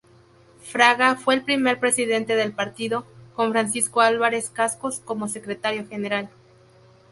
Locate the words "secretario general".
5.27-6.31